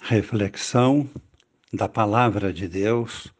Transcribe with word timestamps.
Reflexão 0.00 1.10
da 1.72 1.88
Palavra 1.88 2.52
de 2.52 2.68
Deus 2.68 3.32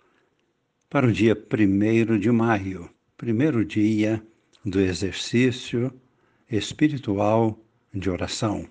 para 0.91 1.07
o 1.07 1.13
dia 1.13 1.37
1 1.37 2.19
de 2.19 2.31
maio, 2.33 2.91
primeiro 3.17 3.65
dia 3.65 4.21
do 4.65 4.81
exercício 4.81 5.93
espiritual 6.51 7.57
de 7.95 8.11
oração. 8.11 8.69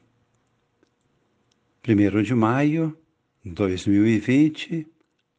1 1.87 2.21
de 2.21 2.35
maio 2.35 2.97
2020, 3.45 4.85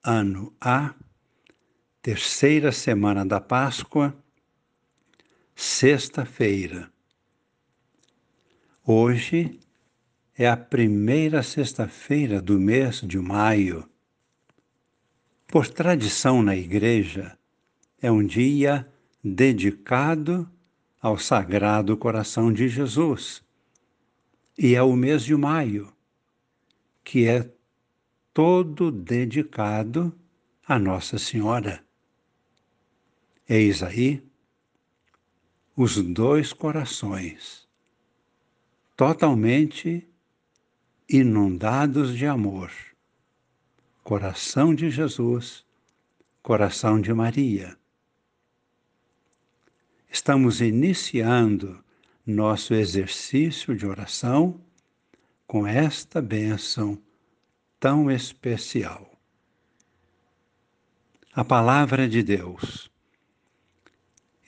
ano 0.02 0.54
A, 0.58 0.94
terceira 2.00 2.72
semana 2.72 3.26
da 3.26 3.40
Páscoa, 3.40 4.16
sexta-feira. 5.54 6.90
Hoje 8.82 9.60
é 10.39 10.46
a 10.46 10.57
primeira 10.57 11.43
sexta-feira 11.43 12.42
do 12.42 12.60
mês 12.60 13.01
de 13.01 13.19
maio. 13.19 13.88
Por 15.47 15.66
tradição 15.66 16.43
na 16.43 16.55
Igreja, 16.55 17.38
é 18.02 18.10
um 18.10 18.24
dia 18.24 18.87
dedicado 19.24 20.51
ao 21.01 21.19
Sagrado 21.19 21.96
Coração 21.96 22.52
de 22.52 22.69
Jesus. 22.69 23.43
E 24.59 24.74
é 24.74 24.83
o 24.83 24.95
mês 24.95 25.24
de 25.24 25.34
maio, 25.34 25.91
que 27.02 27.27
é 27.27 27.51
todo 28.34 28.91
dedicado 28.91 30.15
a 30.68 30.79
Nossa 30.79 31.18
Senhora. 31.18 31.82
Eis 33.48 33.82
aí 33.82 34.23
os 35.74 35.96
dois 35.96 36.52
corações, 36.52 37.66
totalmente 38.96 40.07
inundados 41.09 42.16
de 42.16 42.27
amor. 42.27 42.73
Coração 44.02 44.74
de 44.74 44.90
Jesus, 44.90 45.65
coração 46.43 47.01
de 47.01 47.15
Maria. 47.15 47.76
Estamos 50.10 50.60
iniciando 50.60 51.82
nosso 52.27 52.74
exercício 52.74 53.77
de 53.77 53.87
oração 53.87 54.60
com 55.46 55.65
esta 55.65 56.21
bênção 56.21 57.01
tão 57.79 58.10
especial. 58.10 59.09
A 61.32 61.45
Palavra 61.45 62.09
de 62.09 62.21
Deus. 62.21 62.90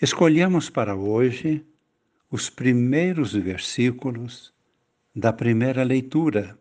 Escolhemos 0.02 0.68
para 0.68 0.96
hoje 0.96 1.64
os 2.30 2.50
primeiros 2.50 3.32
versículos 3.32 4.52
da 5.14 5.32
primeira 5.32 5.82
leitura, 5.82 6.58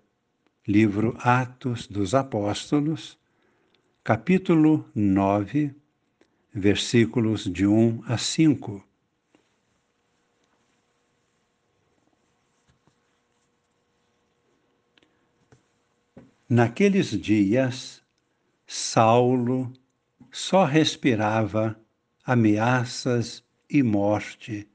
livro 0.65 1.15
Atos 1.19 1.85
dos 1.85 2.15
Apóstolos, 2.15 3.19
capítulo 4.03 4.89
9, 4.95 5.75
versículos 6.53 7.43
de 7.43 7.67
1 7.67 8.03
a 8.05 8.17
5. 8.17 8.83
Naqueles 16.49 17.09
dias, 17.09 18.01
Saulo 18.65 19.71
só 20.31 20.63
respirava 20.63 21.79
ameaças 22.23 23.43
e 23.69 23.83
morte 23.83 24.67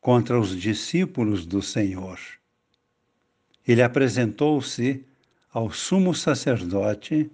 contra 0.00 0.40
os 0.40 0.58
discípulos 0.58 1.44
do 1.44 1.60
Senhor 1.60 2.18
ele 3.66 3.82
apresentou-se 3.82 5.04
ao 5.52 5.70
sumo 5.70 6.14
sacerdote 6.14 7.30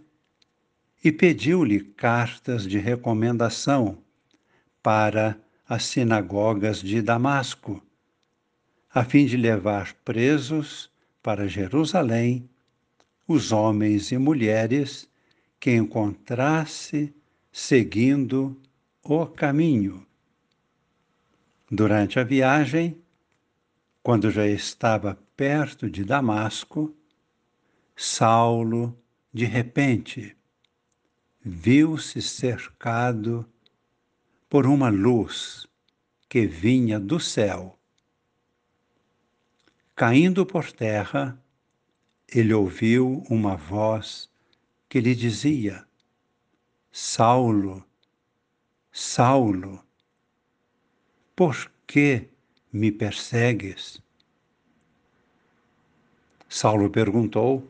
e 1.02 1.12
pediu-lhe 1.12 1.80
cartas 1.80 2.66
de 2.66 2.78
recomendação 2.78 3.98
para 4.82 5.38
as 5.68 5.84
sinagogas 5.84 6.80
de 6.80 7.00
Damasco, 7.00 7.82
a 8.92 9.04
fim 9.04 9.26
de 9.26 9.36
levar 9.36 9.94
presos 10.04 10.90
para 11.22 11.46
Jerusalém 11.46 12.48
os 13.26 13.52
homens 13.52 14.10
e 14.10 14.18
mulheres 14.18 15.08
que 15.60 15.74
encontrasse 15.74 17.14
seguindo 17.52 18.56
o 19.02 19.26
caminho. 19.26 20.06
Durante 21.70 22.18
a 22.18 22.24
viagem, 22.24 22.96
quando 24.02 24.30
já 24.30 24.46
estava 24.46 25.18
perto 25.38 25.88
de 25.88 26.04
Damasco, 26.04 26.92
Saulo, 27.94 29.00
de 29.32 29.44
repente, 29.44 30.36
viu-se 31.40 32.20
cercado 32.20 33.48
por 34.48 34.66
uma 34.66 34.88
luz 34.88 35.64
que 36.28 36.44
vinha 36.44 36.98
do 36.98 37.20
céu. 37.20 37.78
Caindo 39.94 40.44
por 40.44 40.72
terra, 40.72 41.40
ele 42.28 42.52
ouviu 42.52 43.22
uma 43.30 43.54
voz 43.54 44.28
que 44.88 45.00
lhe 45.00 45.14
dizia: 45.14 45.86
Saulo, 46.90 47.86
Saulo, 48.90 49.84
por 51.36 51.70
que 51.86 52.28
me 52.72 52.90
persegues? 52.90 54.02
Saulo 56.48 56.88
perguntou: 56.88 57.68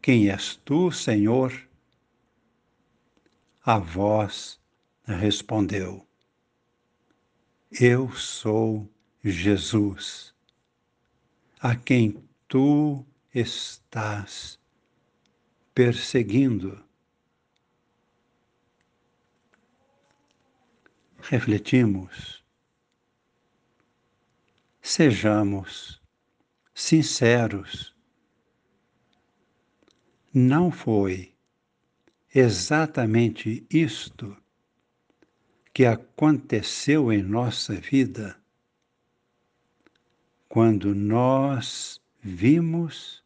Quem 0.00 0.30
és 0.30 0.56
tu, 0.64 0.90
Senhor? 0.90 1.68
A 3.62 3.78
voz 3.78 4.58
respondeu: 5.04 6.06
Eu 7.70 8.10
sou 8.12 8.88
Jesus, 9.22 10.34
a 11.60 11.76
quem 11.76 12.24
tu 12.48 13.04
estás 13.34 14.58
perseguindo. 15.74 16.82
Refletimos. 21.18 22.44
Sejamos 24.82 26.03
sinceros. 26.74 27.94
Não 30.32 30.72
foi 30.72 31.32
exatamente 32.34 33.64
isto 33.70 34.36
que 35.72 35.84
aconteceu 35.84 37.12
em 37.12 37.22
nossa 37.22 37.74
vida 37.74 38.36
quando 40.48 40.94
nós 40.94 42.00
vimos 42.20 43.22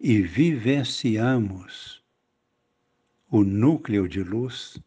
e 0.00 0.20
vivenciamos 0.20 2.02
o 3.30 3.42
núcleo 3.42 4.08
de 4.08 4.22
luz? 4.22 4.78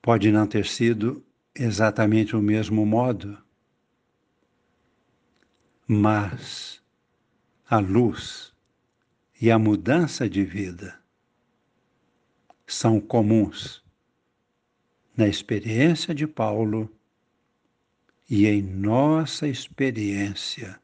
Pode 0.00 0.30
não 0.30 0.46
ter 0.46 0.66
sido 0.66 1.24
exatamente 1.54 2.36
o 2.36 2.40
mesmo 2.40 2.86
modo, 2.86 3.45
mas 5.88 6.82
a 7.68 7.78
luz 7.78 8.52
e 9.40 9.50
a 9.50 9.58
mudança 9.58 10.28
de 10.28 10.44
vida 10.44 11.00
são 12.66 13.00
comuns 13.00 13.84
na 15.16 15.28
experiência 15.28 16.12
de 16.12 16.26
Paulo 16.26 16.92
e 18.28 18.46
em 18.46 18.60
nossa 18.60 19.46
experiência 19.46 20.80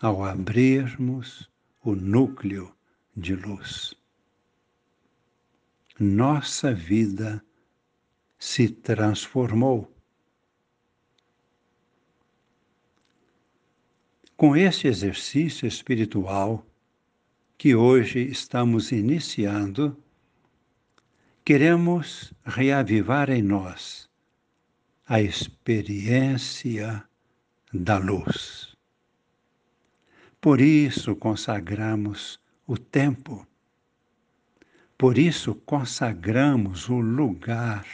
ao 0.00 0.24
abrirmos 0.24 1.48
o 1.80 1.94
núcleo 1.94 2.74
de 3.16 3.36
luz. 3.36 3.94
Nossa 6.00 6.74
vida 6.74 7.44
se 8.36 8.68
transformou 8.68 9.93
Com 14.36 14.56
este 14.56 14.88
exercício 14.88 15.68
espiritual 15.68 16.66
que 17.56 17.76
hoje 17.76 18.18
estamos 18.18 18.90
iniciando, 18.90 19.96
queremos 21.44 22.34
reavivar 22.44 23.30
em 23.30 23.42
nós 23.42 24.10
a 25.06 25.22
experiência 25.22 27.04
da 27.72 27.96
luz. 27.96 28.76
Por 30.40 30.60
isso 30.60 31.14
consagramos 31.14 32.40
o 32.66 32.76
tempo, 32.76 33.46
por 34.98 35.16
isso 35.16 35.54
consagramos 35.54 36.88
o 36.88 36.98
lugar 36.98 37.86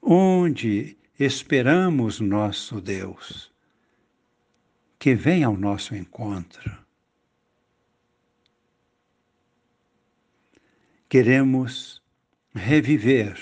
onde 0.00 0.96
esperamos 1.18 2.20
nosso 2.20 2.80
Deus 2.80 3.53
que 5.04 5.14
vem 5.14 5.44
ao 5.44 5.54
nosso 5.54 5.94
encontro. 5.94 6.78
Queremos 11.10 12.02
reviver 12.54 13.38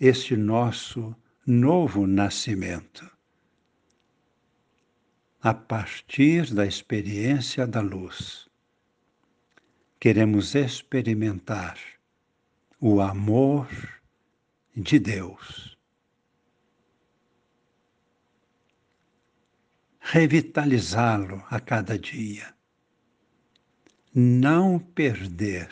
este 0.00 0.34
nosso 0.34 1.14
novo 1.46 2.06
nascimento 2.06 3.06
a 5.42 5.52
partir 5.52 6.54
da 6.54 6.64
experiência 6.64 7.66
da 7.66 7.82
luz. 7.82 8.48
Queremos 10.00 10.54
experimentar 10.54 11.78
o 12.80 13.02
amor 13.02 13.68
de 14.74 14.98
Deus. 14.98 15.75
Revitalizá-lo 20.08 21.44
a 21.50 21.58
cada 21.58 21.98
dia. 21.98 22.54
Não 24.14 24.78
perder 24.78 25.68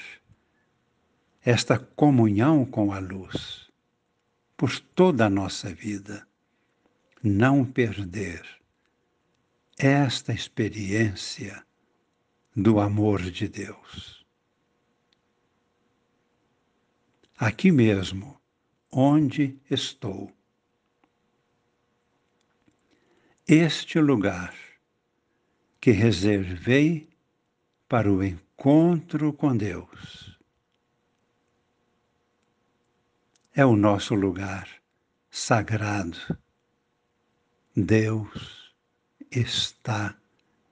esta 1.41 1.79
comunhão 1.79 2.65
com 2.65 2.93
a 2.93 2.99
luz 2.99 3.71
por 4.57 4.81
toda 4.81 5.27
a 5.27 5.31
nossa 5.31 5.73
vida. 5.73 6.27
Não 7.23 7.65
perder 7.65 8.45
esta 9.79 10.33
experiência 10.33 11.65
do 12.57 12.81
amor 12.81 13.23
de 13.23 13.47
Deus. 13.47 14.27
Aqui 17.39 17.71
mesmo, 17.71 18.37
onde 18.91 19.57
estou. 19.71 20.29
Este 23.47 24.01
lugar 24.01 24.55
que 25.79 25.91
reservei 25.91 27.11
para 27.87 28.11
o 28.11 28.25
encontro 28.25 29.35
com 29.35 29.55
Deus 29.55 30.41
é 33.53 33.63
o 33.63 33.77
nosso 33.77 34.15
lugar 34.15 34.67
sagrado. 35.31 36.17
Deus 37.77 38.75
está 39.31 40.19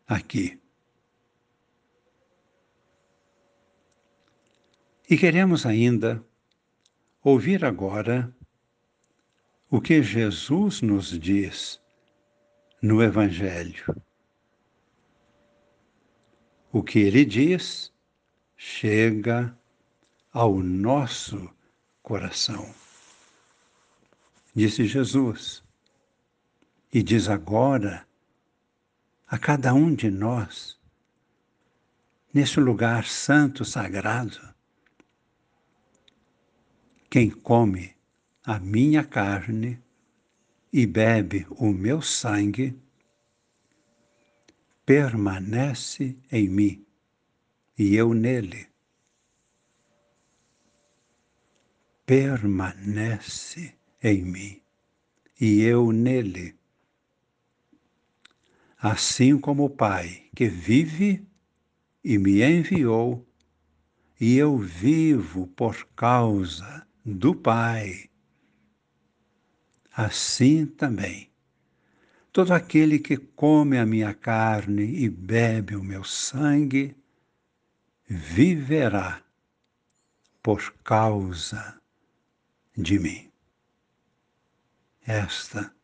aqui. 0.08 0.58
E 5.10 5.18
queremos 5.18 5.66
ainda 5.66 6.24
ouvir 7.22 7.66
agora 7.66 8.34
o 9.68 9.78
que 9.78 10.02
Jesus 10.02 10.80
nos 10.80 11.18
diz 11.20 11.81
no 12.82 13.00
Evangelho. 13.00 14.02
O 16.72 16.82
que 16.82 16.98
ele 16.98 17.24
diz 17.24 17.92
chega 18.56 19.56
ao 20.32 20.58
nosso 20.58 21.48
coração. 22.02 22.74
Disse 24.54 24.84
Jesus, 24.86 25.62
e 26.92 27.02
diz 27.02 27.28
agora 27.28 28.06
a 29.28 29.38
cada 29.38 29.72
um 29.72 29.94
de 29.94 30.10
nós, 30.10 30.78
nesse 32.34 32.58
lugar 32.58 33.04
santo, 33.06 33.64
sagrado, 33.64 34.52
quem 37.08 37.30
come 37.30 37.94
a 38.44 38.58
minha 38.58 39.04
carne 39.04 39.80
e 40.72 40.86
bebe 40.86 41.46
o 41.50 41.70
meu 41.72 42.00
sangue, 42.00 42.74
permanece 44.86 46.16
em 46.30 46.48
mim 46.48 46.86
e 47.78 47.94
eu 47.94 48.14
nele. 48.14 48.66
Permanece 52.06 53.74
em 54.02 54.22
mim 54.22 54.62
e 55.40 55.62
eu 55.62 55.92
nele. 55.92 56.56
Assim 58.78 59.38
como 59.38 59.64
o 59.66 59.70
Pai 59.70 60.28
que 60.34 60.48
vive 60.48 61.24
e 62.02 62.18
me 62.18 62.42
enviou, 62.42 63.24
e 64.20 64.36
eu 64.36 64.58
vivo 64.58 65.46
por 65.48 65.86
causa 65.94 66.86
do 67.04 67.34
Pai. 67.34 68.11
Assim 69.94 70.66
também, 70.66 71.30
todo 72.32 72.52
aquele 72.52 72.98
que 72.98 73.16
come 73.16 73.78
a 73.78 73.84
minha 73.84 74.14
carne 74.14 74.82
e 74.82 75.08
bebe 75.08 75.76
o 75.76 75.84
meu 75.84 76.02
sangue, 76.02 76.96
viverá 78.08 79.22
por 80.42 80.72
causa 80.82 81.80
de 82.76 82.98
mim. 82.98 83.30
Esta 85.06 85.74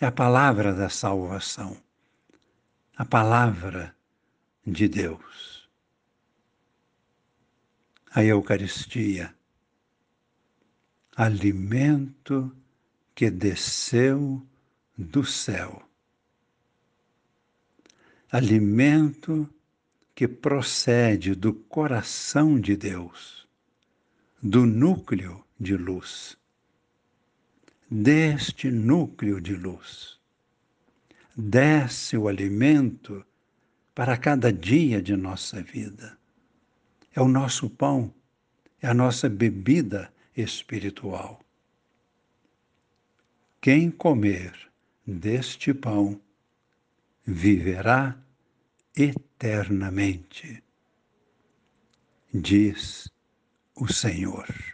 é 0.00 0.06
a 0.06 0.12
palavra 0.12 0.74
da 0.74 0.88
salvação, 0.90 1.76
a 2.96 3.04
palavra 3.04 3.96
de 4.66 4.88
Deus. 4.88 5.68
A 8.10 8.22
Eucaristia 8.22 9.34
alimento 11.16 12.54
que 13.14 13.30
desceu 13.30 14.44
do 14.96 15.24
céu. 15.24 15.82
Alimento 18.30 19.48
que 20.14 20.26
procede 20.26 21.34
do 21.34 21.52
coração 21.52 22.58
de 22.58 22.76
Deus, 22.76 23.46
do 24.42 24.66
núcleo 24.66 25.44
de 25.58 25.76
luz. 25.76 26.36
Deste 27.90 28.70
núcleo 28.70 29.40
de 29.40 29.54
luz, 29.54 30.18
desce 31.36 32.16
o 32.16 32.26
alimento 32.26 33.24
para 33.94 34.16
cada 34.16 34.52
dia 34.52 35.00
de 35.00 35.16
nossa 35.16 35.62
vida. 35.62 36.18
É 37.14 37.20
o 37.20 37.28
nosso 37.28 37.70
pão, 37.70 38.12
é 38.82 38.88
a 38.88 38.94
nossa 38.94 39.28
bebida 39.28 40.12
espiritual. 40.36 41.43
Quem 43.64 43.90
comer 43.90 44.52
deste 45.06 45.72
pão 45.72 46.20
viverá 47.24 48.14
eternamente, 48.94 50.62
diz 52.30 53.10
o 53.74 53.90
Senhor. 53.90 54.73